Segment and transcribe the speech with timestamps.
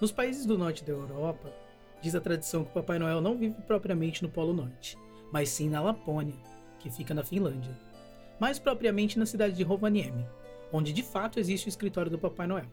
[0.00, 1.52] Nos países do norte da Europa,
[2.02, 4.98] diz a tradição que o Papai Noel não vive propriamente no Polo Norte,
[5.32, 6.34] mas sim na Lapônia,
[6.80, 7.78] que fica na Finlândia.
[8.40, 10.26] Mais propriamente na cidade de Rovaniemi,
[10.72, 12.66] onde de fato existe o escritório do Papai Noel.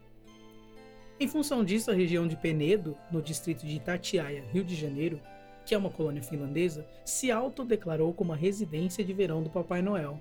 [1.20, 5.20] Em função disso, a região de Penedo, no distrito de Itatiaia, Rio de Janeiro,
[5.64, 10.20] que é uma colônia finlandesa, se autodeclarou como a residência de verão do Papai Noel.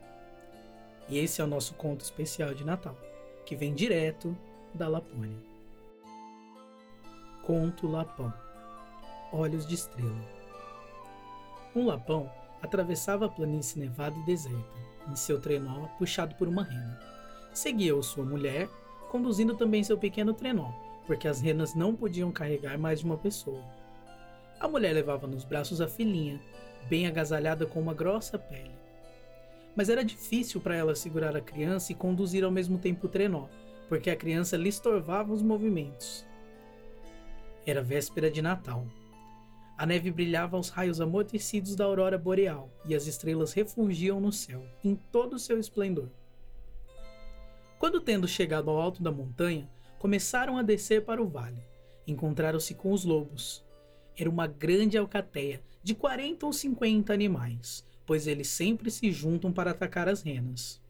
[1.10, 2.96] E esse é o nosso conto especial de Natal,
[3.44, 4.38] que vem direto
[4.76, 5.51] da Lapônia.
[7.44, 8.32] Conto Lapão
[9.34, 10.22] Olhos de Estrela
[11.76, 12.30] Um lapão
[12.62, 17.00] atravessava a planície nevada e deserta, em seu trenó puxado por uma rena.
[17.52, 18.70] Seguia-o sua mulher,
[19.10, 20.72] conduzindo também seu pequeno trenó,
[21.08, 23.64] porque as renas não podiam carregar mais de uma pessoa.
[24.60, 26.40] A mulher levava nos braços a filhinha,
[26.88, 28.76] bem agasalhada com uma grossa pele.
[29.76, 33.48] Mas era difícil para ela segurar a criança e conduzir ao mesmo tempo o trenó,
[33.90, 36.30] porque a criança lhe estorvava os movimentos.
[37.66, 38.88] Era véspera de Natal.
[39.78, 44.66] A neve brilhava aos raios amortecidos da aurora boreal e as estrelas refulgiam no céu,
[44.84, 46.10] em todo o seu esplendor.
[47.78, 51.64] Quando, tendo chegado ao alto da montanha, começaram a descer para o vale.
[52.08, 53.64] Encontraram-se com os lobos.
[54.18, 59.72] Era uma grande alcateia de 40 ou 50 animais, pois eles sempre se juntam para
[59.72, 60.82] atacar as renas.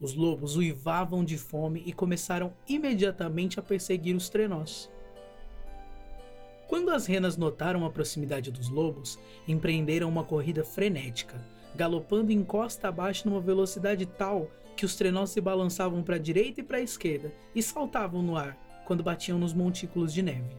[0.00, 4.90] Os lobos uivavam de fome e começaram imediatamente a perseguir os trenós.
[6.68, 11.40] Quando as renas notaram a proximidade dos lobos, empreenderam uma corrida frenética,
[11.74, 16.60] galopando em costa abaixo numa velocidade tal que os trenós se balançavam para a direita
[16.60, 20.56] e para a esquerda e saltavam no ar quando batiam nos montículos de neve.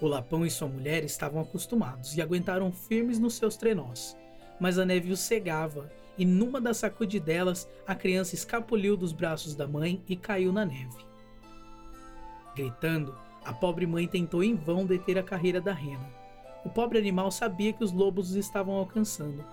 [0.00, 4.16] O Lapão e sua mulher estavam acostumados e aguentaram firmes nos seus trenós,
[4.58, 9.66] mas a neve os cegava e numa das sacudidelas a criança escapuliu dos braços da
[9.66, 11.04] mãe e caiu na neve.
[12.54, 16.08] Gritando, a pobre mãe tentou em vão deter a carreira da rena.
[16.64, 19.44] O pobre animal sabia que os lobos os estavam alcançando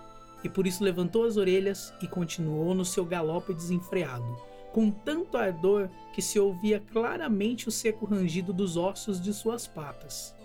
[0.43, 4.37] e por isso levantou as orelhas e continuou no seu galope desenfreado,
[4.71, 10.35] com tanto ardor que se ouvia claramente o seco rangido dos ossos de suas patas.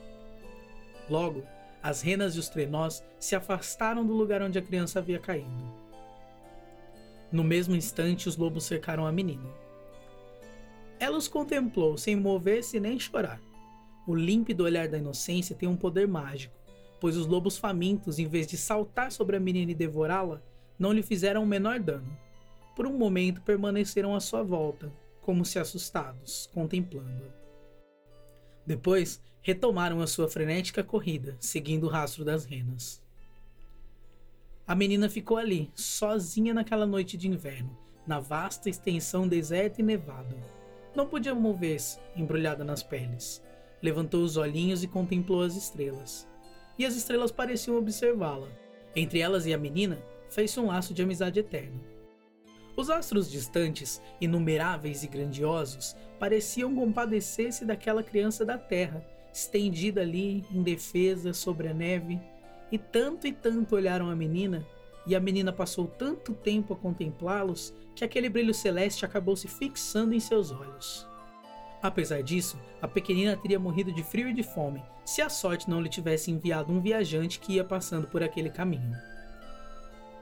[1.11, 1.43] Logo,
[1.83, 5.83] as renas e os trenós se afastaram do lugar onde a criança havia caído.
[7.31, 9.49] No mesmo instante, os lobos cercaram a menina.
[11.03, 13.41] Ela os contemplou sem mover-se nem chorar.
[14.07, 16.63] O límpido olhar da inocência tem um poder mágico
[17.03, 20.41] pois os lobos famintos, em vez de saltar sobre a menina e devorá-la,
[20.79, 22.17] não lhe fizeram o menor dano.
[22.77, 27.29] Por um momento permaneceram à sua volta, como se assustados, contemplando-a.
[28.65, 33.03] Depois, retomaram a sua frenética corrida, seguindo o rastro das renas.
[34.65, 37.77] A menina ficou ali, sozinha naquela noite de inverno,
[38.07, 40.37] na vasta extensão deserta e nevada.
[40.95, 43.43] Não podia mover-se, embrulhada nas peles.
[43.83, 46.31] Levantou os olhinhos e contemplou as estrelas
[46.79, 48.49] e as estrelas pareciam observá-la.
[48.95, 49.99] Entre elas e a menina,
[50.31, 51.81] fez-se um laço de amizade eterna.
[52.77, 61.33] Os astros distantes, inumeráveis e grandiosos, pareciam compadecer-se daquela criança da terra, estendida ali, indefesa,
[61.33, 62.21] sobre a neve,
[62.71, 64.67] e tanto e tanto olharam a menina,
[65.07, 70.15] e a menina passou tanto tempo a contemplá-los, que aquele brilho celeste acabou se fixando
[70.15, 71.07] em seus olhos.
[71.83, 75.81] Apesar disso, a pequenina teria morrido de frio e de fome se a sorte não
[75.81, 78.97] lhe tivesse enviado um viajante que ia passando por aquele caminho.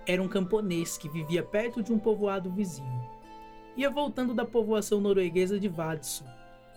[0.06, 3.08] Era um camponês que vivia perto de um povoado vizinho.
[3.76, 6.24] Ia voltando da povoação norueguesa de Vadso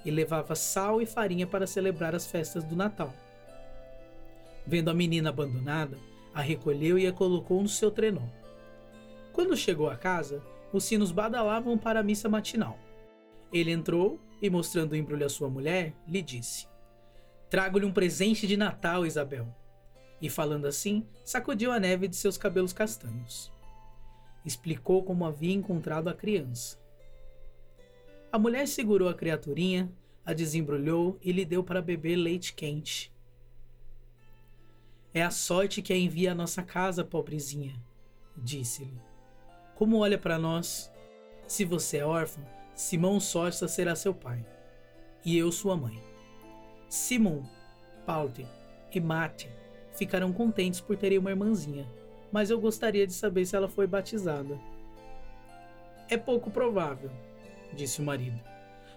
[0.05, 3.13] e levava sal e farinha para celebrar as festas do Natal.
[4.67, 5.97] Vendo a menina abandonada,
[6.33, 8.27] a recolheu e a colocou no seu trenó.
[9.31, 12.79] Quando chegou à casa, os sinos badalavam para a missa matinal.
[13.51, 16.67] Ele entrou e, mostrando o embrulho à sua mulher, lhe disse:
[17.49, 19.47] Trago-lhe um presente de Natal, Isabel.
[20.19, 23.51] E falando assim, sacudiu a neve de seus cabelos castanhos.
[24.43, 26.79] Explicou como havia encontrado a criança.
[28.31, 29.91] A mulher segurou a criaturinha,
[30.25, 33.12] a desembrulhou e lhe deu para beber leite quente.
[35.15, 37.75] É a sorte que a envia à nossa casa, pobrezinha,
[38.35, 38.99] disse-lhe.
[39.75, 40.91] Como olha para nós?
[41.47, 42.41] Se você é órfã,
[42.73, 44.43] Simão Sorsa será seu pai,
[45.23, 46.01] e eu sua mãe.
[46.89, 47.43] Simon,
[48.07, 48.47] Palte
[48.91, 49.51] e Mate
[49.93, 51.87] ficarão contentes por terem uma irmãzinha,
[52.31, 54.59] mas eu gostaria de saber se ela foi batizada.
[56.09, 57.11] É pouco provável,
[57.71, 58.39] disse o marido.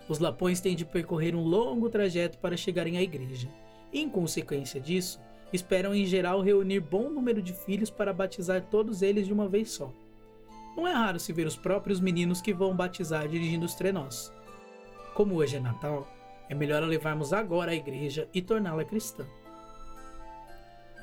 [0.08, 3.50] Os lapões têm de percorrer um longo trajeto para chegarem à igreja,
[3.92, 5.20] e, em consequência disso,
[5.52, 9.70] esperam em geral reunir bom número de filhos para batizar todos eles de uma vez
[9.70, 9.92] só.
[10.76, 14.32] Não é raro se ver os próprios meninos que vão batizar dirigindo os trenós.
[15.14, 16.06] Como hoje é Natal,
[16.48, 19.26] É melhor a levarmos agora à igreja e torná-la cristã.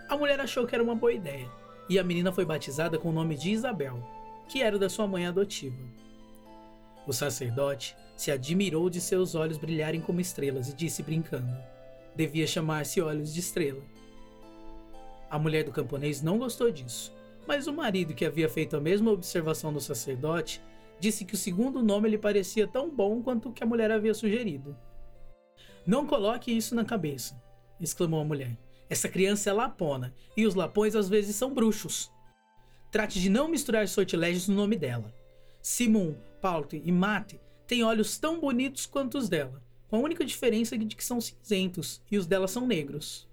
[0.07, 1.50] A mulher achou que era uma boa ideia,
[1.90, 4.01] e a menina foi batizada com o nome de Isabel,
[4.48, 5.75] que era da sua mãe adotiva.
[7.06, 11.54] O sacerdote se admirou de seus olhos brilharem como estrelas e disse brincando:
[12.16, 13.81] devia chamar-se Olhos de Estrela.
[15.33, 17.12] A mulher do camponês não gostou disso,
[17.47, 20.62] mas o marido, que havia feito a mesma observação do sacerdote,
[21.00, 24.13] disse que o segundo nome lhe parecia tão bom quanto o que a mulher havia
[24.13, 24.77] sugerido.
[25.88, 27.41] Não coloque isso na cabeça,
[27.81, 28.56] exclamou a mulher.
[28.88, 32.12] Essa criança é lapona, e os lapões às vezes são bruxos.
[32.91, 35.12] Trate de não misturar sortilégios no nome dela.
[35.63, 40.77] Simon, Paute e Mate têm olhos tão bonitos quanto os dela, com a única diferença
[40.77, 43.27] de que são cinzentos e os dela são negros.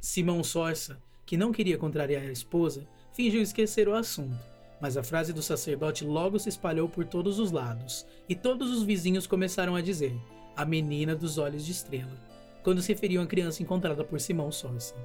[0.00, 0.98] Simão Sorsa,
[1.30, 4.36] que não queria contrariar a esposa, fingiu esquecer o assunto,
[4.80, 8.82] mas a frase do sacerdote logo se espalhou por todos os lados, e todos os
[8.82, 10.12] vizinhos começaram a dizer:
[10.56, 12.18] a menina dos olhos de estrela,
[12.64, 14.96] quando se referiam à criança encontrada por Simão Sorsa.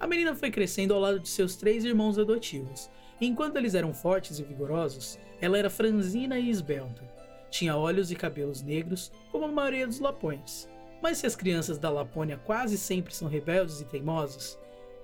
[0.00, 2.88] A menina foi crescendo ao lado de seus três irmãos adotivos,
[3.20, 7.06] e enquanto eles eram fortes e vigorosos, ela era franzina e esbelta,
[7.50, 10.66] tinha olhos e cabelos negros, como a maioria dos lapões.
[11.02, 14.56] Mas se as crianças da Lapônia quase sempre são rebeldes e teimosas,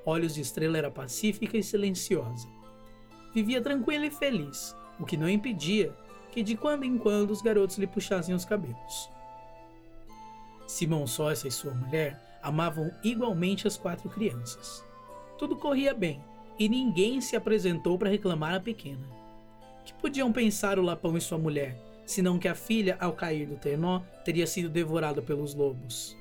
[0.09, 2.49] Olhos de Estrela era pacífica e silenciosa.
[3.35, 5.95] Vivia tranquila e feliz, o que não impedia
[6.33, 9.11] que de quando em quando os garotos lhe puxassem os cabelos.
[10.67, 14.83] Simão Sócia e sua mulher amavam igualmente as quatro crianças.
[15.37, 16.25] Tudo corria bem
[16.59, 19.07] e ninguém se apresentou para reclamar a pequena.
[19.85, 23.57] Que podiam pensar o Lapão e sua mulher, senão que a filha, ao cair do
[23.57, 26.17] trenó, teria sido devorada pelos lobos.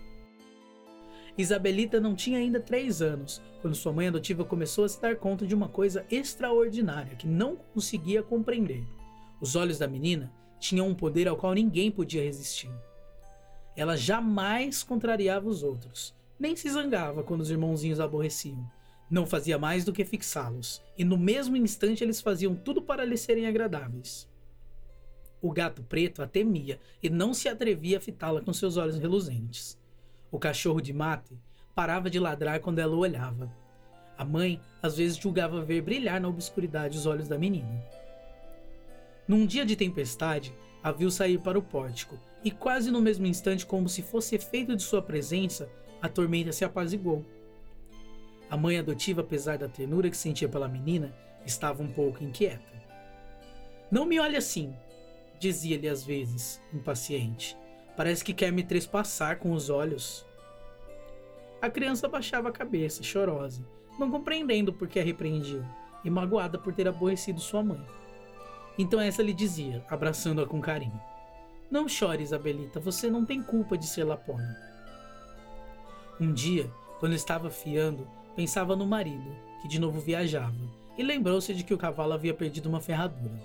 [1.37, 5.45] Isabelita não tinha ainda três anos, quando sua mãe adotiva começou a se dar conta
[5.45, 8.83] de uma coisa extraordinária que não conseguia compreender.
[9.39, 12.71] Os olhos da menina tinham um poder ao qual ninguém podia resistir.
[13.75, 18.67] Ela jamais contrariava os outros, nem se zangava quando os irmãozinhos a aborreciam.
[19.09, 23.15] Não fazia mais do que fixá-los, e no mesmo instante eles faziam tudo para lhe
[23.15, 24.27] serem agradáveis.
[25.39, 29.76] O gato preto a temia e não se atrevia a fitá-la com seus olhos reluzentes.
[30.31, 31.37] O cachorro de mate
[31.73, 33.51] parava de ladrar quando ela o olhava.
[34.17, 37.83] A mãe às vezes julgava ver brilhar na obscuridade os olhos da menina.
[39.27, 43.65] Num dia de tempestade, a viu sair para o pórtico, e quase no mesmo instante,
[43.65, 45.69] como se fosse efeito de sua presença,
[46.01, 47.25] a tormenta se apaziguou.
[48.49, 51.13] A mãe adotiva, apesar da ternura que sentia pela menina,
[51.45, 52.77] estava um pouco inquieta.
[53.91, 54.73] Não me olhe assim,
[55.39, 57.57] dizia-lhe às vezes, impaciente.
[57.97, 60.23] Parece que quer me trespassar com os olhos.
[61.59, 63.65] A criança baixava a cabeça, chorosa,
[63.97, 65.65] não compreendendo por que a repreendia,
[66.05, 67.83] e magoada por ter aborrecido sua mãe.
[68.77, 71.01] Então essa lhe dizia, abraçando-a com carinho:
[71.71, 74.55] Não chore, Isabelita, você não tem culpa de ser lapona.
[76.21, 76.69] Um dia,
[76.99, 80.53] quando estava fiando, pensava no marido, que de novo viajava,
[80.95, 83.41] e lembrou-se de que o cavalo havia perdido uma ferradura.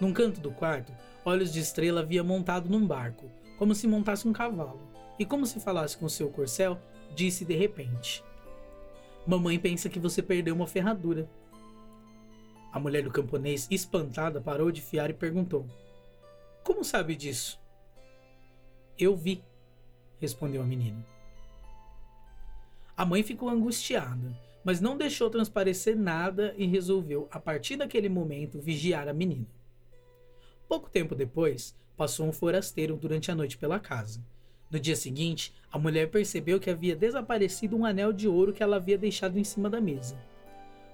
[0.00, 0.92] Num canto do quarto,
[1.24, 4.80] Olhos de Estrela havia montado num barco, como se montasse um cavalo,
[5.18, 6.78] e como se falasse com seu corcel,
[7.14, 8.24] disse de repente:
[9.26, 11.28] Mamãe pensa que você perdeu uma ferradura.
[12.72, 15.66] A mulher do camponês, espantada, parou de fiar e perguntou:
[16.62, 17.60] Como sabe disso?
[18.98, 19.42] Eu vi,
[20.20, 21.04] respondeu a menina.
[22.96, 28.60] A mãe ficou angustiada, mas não deixou transparecer nada e resolveu, a partir daquele momento,
[28.60, 29.46] vigiar a menina.
[30.68, 34.20] Pouco tempo depois, passou um forasteiro durante a noite pela casa.
[34.70, 38.76] No dia seguinte, a mulher percebeu que havia desaparecido um anel de ouro que ela
[38.76, 40.16] havia deixado em cima da mesa.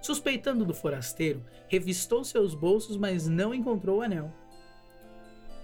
[0.02, 4.32] Suspeitando do forasteiro, revistou seus bolsos, mas não encontrou o anel.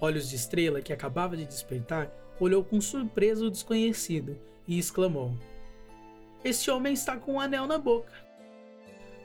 [0.01, 5.35] Olhos de Estrela, que acabava de despertar, olhou com surpresa o desconhecido e exclamou:
[6.45, 8.13] Este homem está com um anel na boca.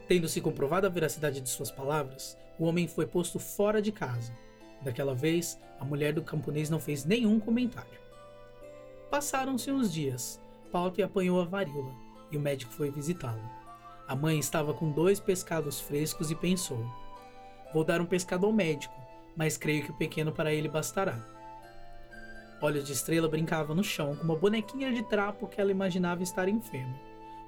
[0.07, 4.33] Tendo se comprovado a veracidade de suas palavras, o homem foi posto fora de casa.
[4.81, 7.99] Daquela vez, a mulher do camponês não fez nenhum comentário.
[9.09, 10.39] Passaram-se uns dias.
[10.71, 11.93] Paulo apanhou a varíola
[12.31, 13.41] e o médico foi visitá-lo.
[14.07, 16.85] A mãe estava com dois pescados frescos e pensou:
[17.73, 18.95] Vou dar um pescado ao médico,
[19.35, 21.19] mas creio que o pequeno para ele bastará.
[22.61, 26.47] Olhos de Estrela brincava no chão com uma bonequinha de trapo que ela imaginava estar
[26.47, 26.95] enferma.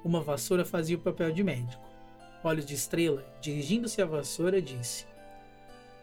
[0.04, 1.82] Uma vassoura fazia o papel de médico.
[2.42, 5.06] Olhos de Estrela, dirigindo-se à vassoura, disse: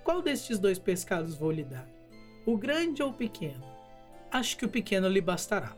[0.03, 1.87] qual destes dois pescados vou lhe dar?
[2.45, 3.63] O grande ou o pequeno?
[4.31, 5.75] Acho que o pequeno lhe bastará.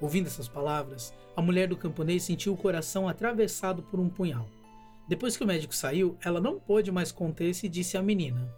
[0.00, 4.48] Ouvindo essas palavras, a mulher do camponês sentiu o coração atravessado por um punhal.
[5.08, 8.48] Depois que o médico saiu, ela não pôde mais conter-se e disse à menina: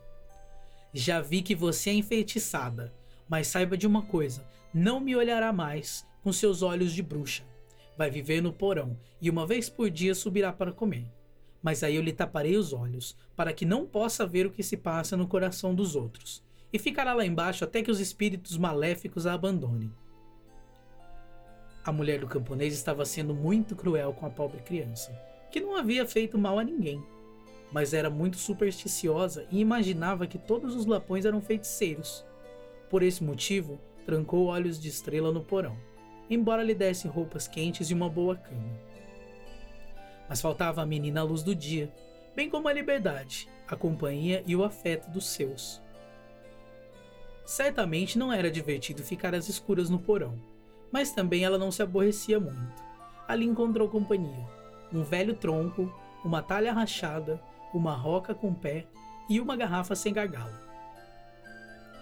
[0.92, 2.92] Já vi que você é enfeitiçada,
[3.26, 7.44] Mas saiba de uma coisa: não me olhará mais com seus olhos de bruxa.
[7.96, 11.06] Vai viver no porão e uma vez por dia subirá para comer.
[11.64, 14.76] Mas aí eu lhe taparei os olhos, para que não possa ver o que se
[14.76, 19.32] passa no coração dos outros, e ficará lá embaixo até que os espíritos maléficos a
[19.32, 19.90] abandonem.
[21.82, 25.18] A mulher do camponês estava sendo muito cruel com a pobre criança,
[25.50, 27.02] que não havia feito mal a ninguém,
[27.72, 32.26] mas era muito supersticiosa e imaginava que todos os lapões eram feiticeiros.
[32.90, 35.78] Por esse motivo, trancou olhos de estrela no porão,
[36.28, 38.93] embora lhe desse roupas quentes e uma boa cama.
[40.28, 41.92] Mas faltava à menina a luz do dia,
[42.34, 45.82] bem como a liberdade, a companhia e o afeto dos seus.
[47.44, 50.40] Certamente não era divertido ficar às escuras no porão,
[50.90, 52.82] mas também ela não se aborrecia muito.
[53.28, 54.48] Ali encontrou companhia:
[54.92, 55.92] um velho tronco,
[56.24, 57.40] uma talha rachada,
[57.72, 58.86] uma roca com pé
[59.28, 60.54] e uma garrafa sem gargalo.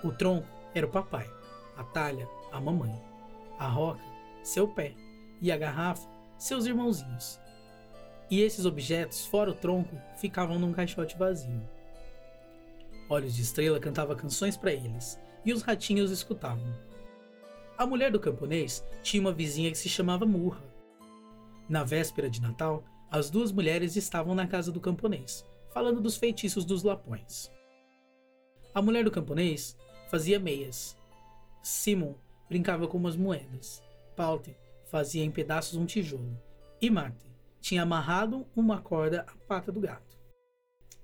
[0.05, 1.29] O tronco era o papai,
[1.76, 2.95] a talha, a mamãe,
[3.59, 4.02] a roca,
[4.43, 4.95] seu pé
[5.41, 7.41] e a garrafa, seus irmãozinhos.
[8.33, 11.69] E esses objetos, fora o tronco, ficavam num caixote vazio.
[13.07, 16.75] Olhos de Estrela cantava canções para eles, e os ratinhos escutavam.
[17.77, 20.65] A mulher do camponês tinha uma vizinha que se chamava Murra.
[21.69, 26.65] Na véspera de Natal, as duas mulheres estavam na casa do camponês, falando dos feitiços
[26.65, 27.53] dos lapões.
[28.75, 29.77] A mulher do camponês
[30.11, 30.97] fazia meias.
[31.62, 32.15] Simon
[32.49, 33.83] brincava com umas moedas.
[34.17, 36.41] Paute fazia em pedaços um tijolo.
[36.81, 37.32] E Marte
[37.62, 40.19] tinha amarrado uma corda à pata do gato.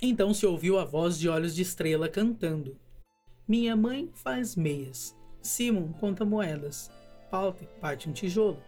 [0.02, 2.76] Então se ouviu a voz de Olhos de Estrela cantando:
[3.46, 6.90] Minha mãe faz meias, Simon conta moedas,
[7.30, 8.62] Paute parte um tijolo,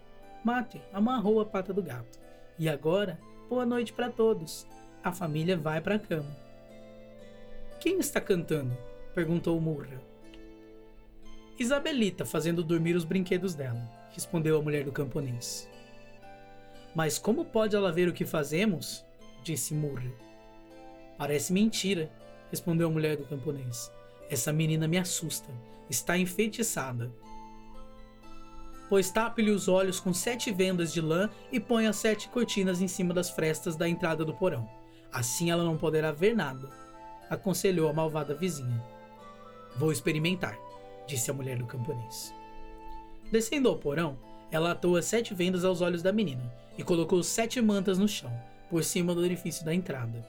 [0.44, 2.18] Mate amarrou a pata do gato.
[2.58, 3.18] E agora,
[3.48, 4.66] boa noite para todos.
[5.02, 6.36] A família vai para a cama.
[7.80, 8.76] Quem está cantando?
[9.14, 10.00] perguntou Murra.
[11.58, 13.82] Isabelita fazendo dormir os brinquedos dela,
[14.12, 15.68] respondeu a mulher do camponês.
[16.94, 19.04] Mas como pode ela ver o que fazemos?
[19.42, 20.12] disse Murray.
[21.16, 22.10] Parece mentira,
[22.50, 23.90] respondeu a mulher do camponês.
[24.28, 25.50] Essa menina me assusta.
[25.88, 27.12] Está enfeitiçada.
[28.88, 33.14] Pois tape-lhe os olhos com sete vendas de lã e ponha sete cortinas em cima
[33.14, 34.68] das frestas da entrada do porão.
[35.12, 36.70] Assim ela não poderá ver nada,
[37.28, 38.82] aconselhou a malvada vizinha.
[39.76, 40.58] Vou experimentar,
[41.06, 42.34] disse a mulher do camponês.
[43.30, 44.18] Descendo ao porão,
[44.50, 48.32] ela atou as sete vendas aos olhos da menina e colocou sete mantas no chão,
[48.68, 50.26] por cima do orifício da entrada.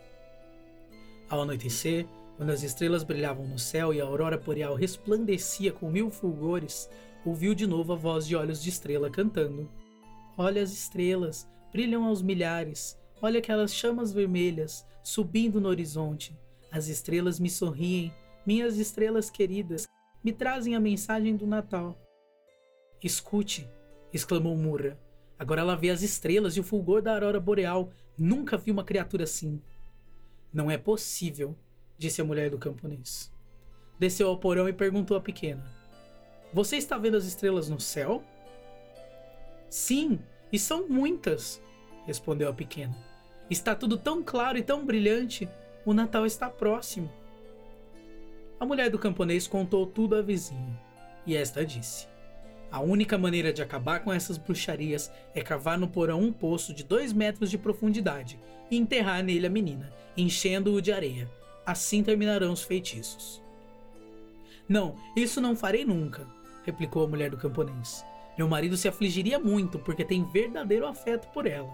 [1.29, 2.05] Ao anoitecer,
[2.37, 6.89] quando as estrelas brilhavam no céu e a aurora boreal resplandecia com mil fulgores,
[7.25, 9.69] ouviu de novo a voz de Olhos de Estrela cantando:
[10.37, 16.37] Olha as estrelas, brilham aos milhares, olha aquelas chamas vermelhas subindo no horizonte.
[16.71, 18.13] As estrelas me sorriem,
[18.45, 19.87] minhas estrelas queridas,
[20.23, 21.97] me trazem a mensagem do Natal.
[23.03, 23.69] Escute,
[24.13, 24.97] exclamou Murra,
[25.41, 27.89] Agora ela vê as estrelas e o fulgor da aurora boreal.
[28.15, 29.59] Nunca vi uma criatura assim.
[30.53, 31.57] Não é possível,
[31.97, 33.33] disse a mulher do camponês.
[33.97, 35.65] Desceu ao porão e perguntou à pequena:
[36.53, 38.23] Você está vendo as estrelas no céu?
[39.67, 40.19] Sim,
[40.53, 41.59] e são muitas,
[42.05, 42.95] respondeu a pequena.
[43.49, 45.49] Está tudo tão claro e tão brilhante.
[45.83, 47.11] O Natal está próximo.
[48.59, 50.79] A mulher do camponês contou tudo à vizinha,
[51.25, 52.10] e esta disse:
[52.71, 56.85] a única maneira de acabar com essas bruxarias é cavar no porão um poço de
[56.85, 61.29] dois metros de profundidade e enterrar nele a menina, enchendo-o de areia.
[61.65, 63.41] Assim terminarão os feitiços.
[64.69, 66.25] Não, isso não farei nunca,
[66.63, 68.05] replicou a mulher do camponês.
[68.37, 71.69] Meu marido se afligiria muito porque tem verdadeiro afeto por ela.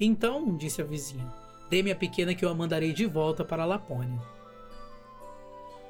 [0.00, 1.30] Então, disse a vizinha,
[1.68, 4.18] dê-me a pequena que eu a mandarei de volta para a Lapônia.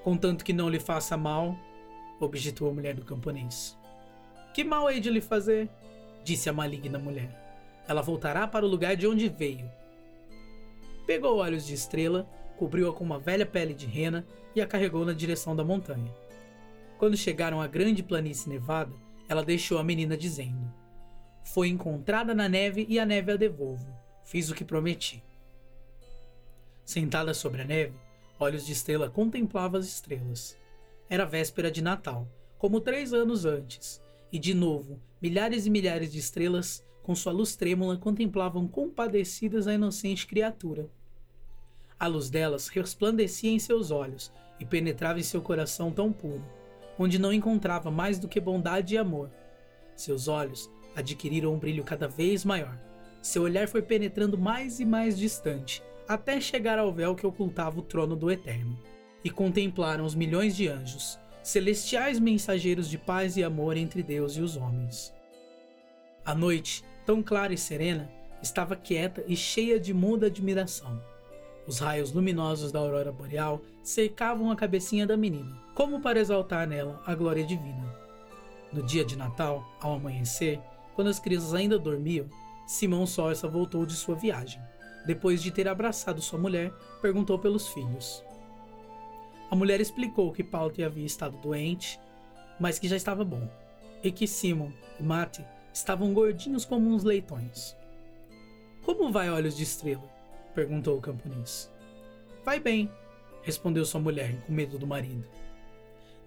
[0.02, 1.56] Contanto que não lhe faça mal,
[2.18, 3.78] objetou a mulher do camponês.
[4.52, 5.68] Que mal hei de lhe fazer?
[6.24, 7.30] disse a maligna mulher.
[7.88, 9.70] Ela voltará para o lugar de onde veio.
[11.06, 15.12] Pegou olhos de estrela, cobriu-a com uma velha pele de rena e a carregou na
[15.12, 16.14] direção da montanha.
[16.98, 18.92] Quando chegaram à grande planície nevada,
[19.28, 20.72] ela deixou a menina dizendo:
[21.42, 23.88] Foi encontrada na neve e a neve a devolvo.
[24.24, 25.22] Fiz o que prometi.
[26.84, 27.94] Sentada sobre a neve,
[28.38, 30.56] Olhos de Estrela contemplava as estrelas.
[31.10, 32.26] Era véspera de Natal,
[32.56, 34.00] como três anos antes,
[34.32, 39.74] e de novo, milhares e milhares de estrelas, com sua luz trêmula, contemplavam compadecidas a
[39.74, 40.88] inocente criatura.
[41.98, 46.44] A luz delas resplandecia em seus olhos e penetrava em seu coração tão puro,
[46.98, 49.30] onde não encontrava mais do que bondade e amor.
[49.96, 52.78] Seus olhos adquiriram um brilho cada vez maior.
[53.22, 57.82] Seu olhar foi penetrando mais e mais distante, até chegar ao véu que ocultava o
[57.82, 58.78] trono do Eterno.
[59.22, 64.40] E contemplaram os milhões de anjos, celestiais mensageiros de paz e amor entre Deus e
[64.40, 65.12] os homens.
[66.24, 68.10] A noite, tão clara e serena,
[68.42, 71.02] estava quieta e cheia de muda admiração.
[71.66, 77.02] Os raios luminosos da aurora boreal cercavam a cabecinha da menina, como para exaltar nela
[77.06, 77.94] a glória divina.
[78.72, 80.60] No dia de Natal, ao amanhecer,
[80.94, 82.26] quando as crianças ainda dormiam,
[82.66, 84.60] Simão Sorsa voltou de sua viagem.
[85.06, 88.22] Depois de ter abraçado sua mulher, perguntou pelos filhos.
[89.50, 91.98] A mulher explicou que Paulo havia estado doente,
[92.60, 93.50] mas que já estava bom,
[94.02, 97.76] e que Simon e Mate estavam gordinhos como uns leitões.
[98.84, 100.08] Como vai Olhos de Estrela?
[100.54, 101.70] perguntou o camponês.
[102.44, 102.90] Vai bem,
[103.42, 105.26] respondeu sua mulher, com medo do marido.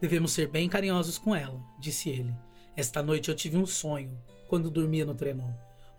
[0.01, 2.33] Devemos ser bem carinhosos com ela, disse ele.
[2.75, 4.17] Esta noite eu tive um sonho,
[4.49, 5.49] quando dormia no trenó.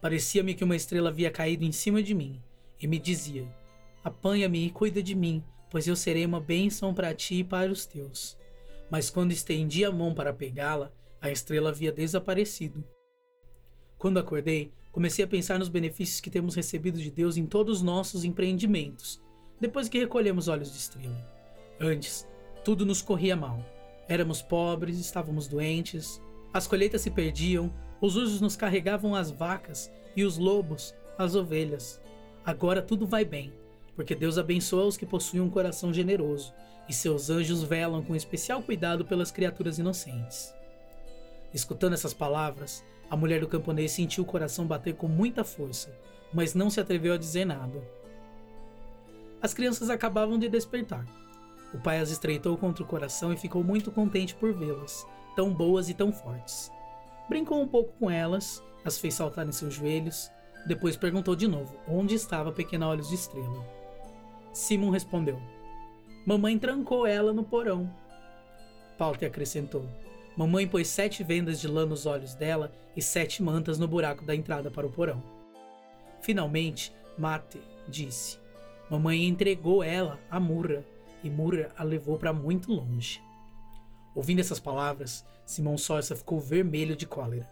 [0.01, 2.43] Parecia-me que uma estrela havia caído em cima de mim
[2.79, 3.49] e me dizia:
[4.03, 5.43] Apanha-me e cuida de mim,
[5.75, 8.39] pois eu serei uma bênção para ti e para os teus.
[8.89, 12.85] Mas quando estendi a mão para pegá-la, a estrela havia desaparecido.
[13.99, 17.83] Quando acordei, comecei a pensar nos benefícios que temos recebido de Deus em todos os
[17.83, 19.21] nossos empreendimentos,
[19.61, 21.29] depois que recolhemos olhos de estrela.
[21.81, 22.25] Antes,
[22.65, 23.59] tudo nos corria mal.
[24.09, 30.23] Éramos pobres, estávamos doentes, as colheitas se perdiam, os ursos nos carregavam as vacas e
[30.23, 32.01] os lobos as ovelhas.
[32.45, 33.53] Agora tudo vai bem,
[33.95, 36.53] porque Deus abençoa os que possuem um coração generoso,
[36.89, 40.55] e seus anjos velam com especial cuidado pelas criaturas inocentes.
[41.53, 45.97] Escutando essas palavras, a mulher do camponês sentiu o coração bater com muita força,
[46.33, 47.83] mas não se atreveu a dizer nada.
[49.41, 51.07] As crianças acabavam de despertar.
[51.73, 55.89] O pai as estreitou contra o coração e ficou muito contente por vê-las, tão boas
[55.89, 56.71] e tão fortes.
[57.29, 60.31] Brincou um pouco com elas, as fez saltar em seus joelhos,
[60.67, 63.84] depois perguntou de novo onde estava a pequena Olhos de Estrela.
[64.55, 65.43] Simon respondeu:
[66.25, 67.93] Mamãe trancou ela no porão.
[68.97, 69.85] Paute acrescentou:
[70.37, 74.35] Mamãe pôs sete vendas de lã nos olhos dela e sete mantas no buraco da
[74.35, 75.21] entrada para o porão.
[76.21, 78.39] Finalmente, Mate disse:
[78.89, 80.85] Mamãe entregou ela a Murra
[81.25, 83.21] e Murra a levou para muito longe.
[84.15, 87.51] Ouvindo essas palavras, Simão Sorsa ficou vermelho de cólera.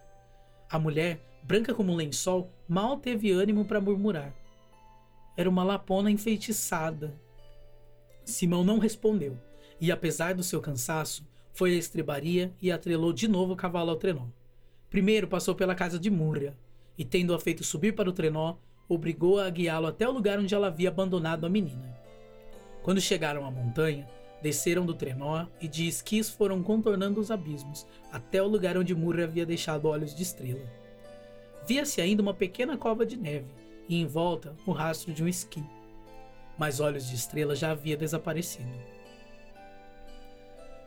[0.69, 4.33] A mulher, branca como um lençol, mal teve ânimo para murmurar.
[5.35, 7.19] Era uma lapona enfeitiçada.
[8.23, 9.37] Simão não respondeu,
[9.81, 13.95] e apesar do seu cansaço, foi à estrebaria e atrelou de novo o cavalo ao
[13.95, 14.25] trenó.
[14.89, 16.55] Primeiro passou pela casa de Múria,
[16.97, 18.55] e tendo-a feito subir para o trenó,
[18.87, 21.97] obrigou-a a guiá-lo até o lugar onde ela havia abandonado a menina.
[22.83, 24.07] Quando chegaram à montanha,
[24.41, 29.25] desceram do trenó e de esquis foram contornando os abismos, até o lugar onde Múria
[29.25, 30.69] havia deixado olhos de estrela.
[31.65, 33.47] Via-se ainda uma pequena cova de neve,
[33.87, 35.63] e em volta o rastro de um esqui.
[36.57, 38.71] Mas Olhos de Estrela já havia desaparecido.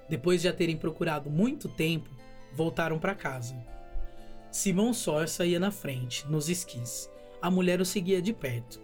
[0.08, 2.08] Depois de a terem procurado muito tempo,
[2.52, 3.56] voltaram para casa.
[4.50, 7.10] Simão Sorsa ia na frente, nos esquis.
[7.42, 8.80] A mulher o seguia de perto.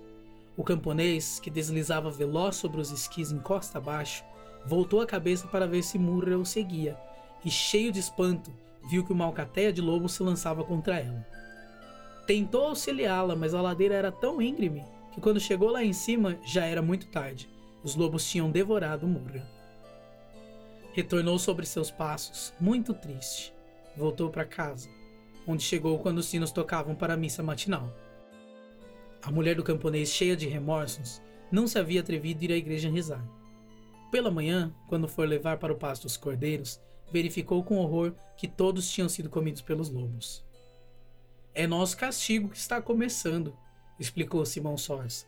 [0.57, 4.25] O camponês, que deslizava veloz sobre os esquis em costa abaixo,
[4.67, 6.97] voltou a cabeça para ver se Murra o seguia,
[7.45, 8.53] e cheio de espanto,
[8.91, 11.27] viu que uma alcateia de lobo se lançava contra ela.
[12.33, 16.65] Tentou auxiliá-la, mas a ladeira era tão íngreme que quando chegou lá em cima já
[16.65, 17.47] era muito tarde.
[17.85, 19.47] Os lobos tinham devorado Murra.
[20.95, 23.55] Retornou sobre seus passos, muito triste.
[23.95, 24.89] Voltou para casa,
[25.47, 27.95] onde chegou quando os sinos tocavam para a missa matinal.
[29.23, 32.89] A mulher do camponês, cheia de remorsos, não se havia atrevido a ir à igreja
[32.89, 33.23] rezar.
[34.11, 36.81] Pela manhã, quando for levar para o pasto os cordeiros,
[37.13, 40.43] verificou com horror que todos tinham sido comidos pelos lobos.
[41.55, 43.55] É nosso castigo que está começando,
[44.01, 45.27] explicou Simão Sorsa.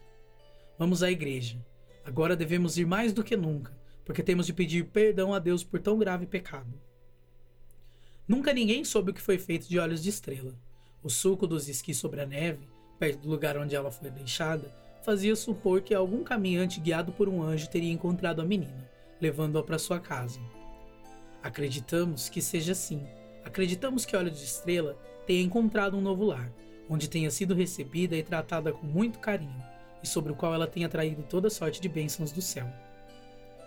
[0.79, 1.59] Vamos à igreja.
[2.03, 5.81] Agora devemos ir mais do que nunca, porque temos de pedir perdão a Deus por
[5.81, 6.73] tão grave pecado.
[8.27, 10.55] Nunca ninguém soube o que foi feito de olhos de estrela.
[11.03, 12.67] O suco dos esquis sobre a neve,
[12.99, 17.43] perto do lugar onde ela foi deixada, fazia supor que algum caminhante guiado por um
[17.43, 20.41] anjo teria encontrado a menina, levando-a para sua casa.
[21.43, 23.07] Acreditamos que seja assim.
[23.45, 26.51] Acreditamos que Olhos de Estrela tenha encontrado um novo lar,
[26.89, 29.63] onde tenha sido recebida e tratada com muito carinho,
[30.03, 32.67] e sobre o qual ela tenha traído toda sorte de bênçãos do céu.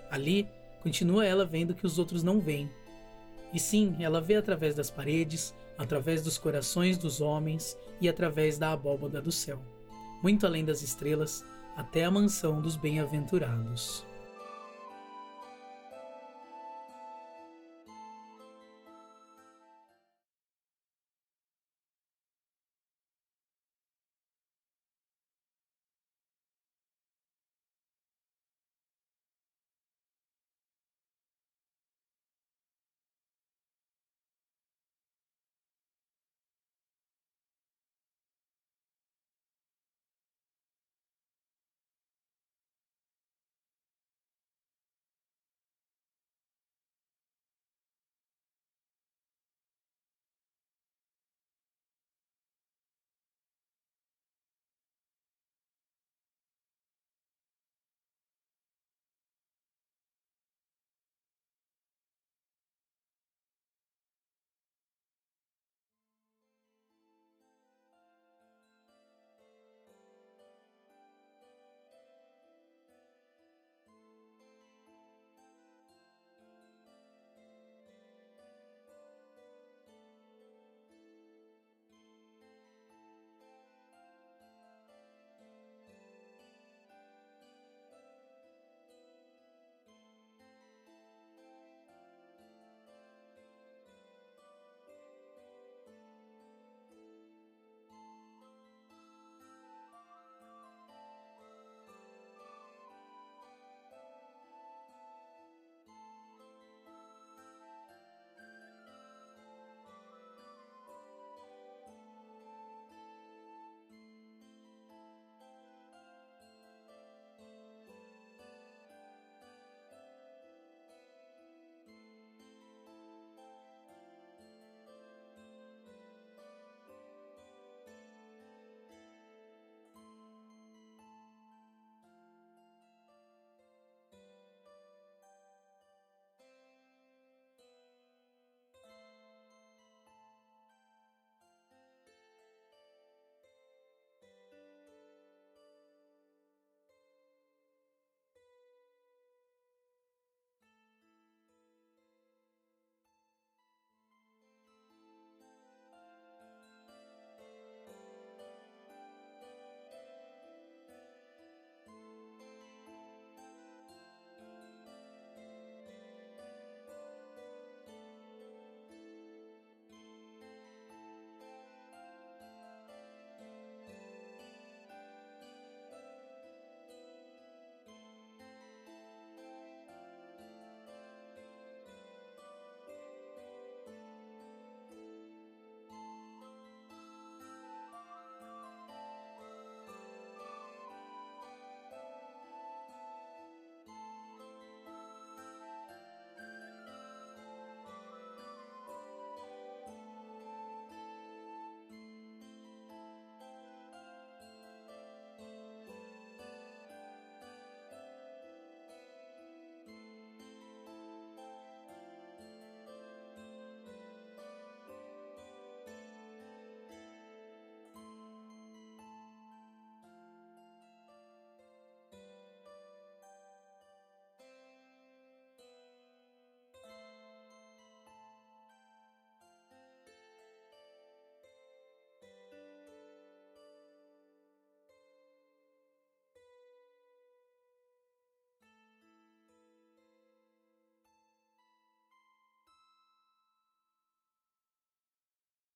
[0.10, 0.48] Ali,
[0.82, 2.70] continua ela vendo que os outros não veem.
[3.54, 8.72] E sim, ela vê através das paredes, através dos corações dos homens e através da
[8.72, 9.60] abóboda do céu,
[10.24, 11.44] muito além das estrelas,
[11.76, 14.07] até a mansão dos bem-aventurados.